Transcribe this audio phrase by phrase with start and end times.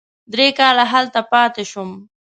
[0.33, 1.89] درې کاله هلته پاتې شوم.